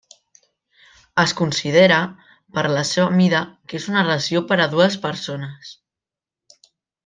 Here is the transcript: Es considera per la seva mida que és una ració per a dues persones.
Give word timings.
Es 1.23 1.33
considera 1.41 1.99
per 2.57 2.63
la 2.77 2.85
seva 2.93 3.13
mida 3.19 3.43
que 3.69 3.77
és 3.83 3.87
una 3.93 4.03
ració 4.11 4.45
per 4.53 4.61
a 4.65 4.69
dues 4.75 4.99
persones. 5.07 5.79